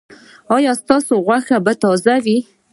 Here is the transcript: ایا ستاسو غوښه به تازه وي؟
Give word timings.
ایا 0.55 0.71
ستاسو 0.81 1.13
غوښه 1.25 1.57
به 1.65 1.73
تازه 1.83 2.15
وي؟ 2.23 2.37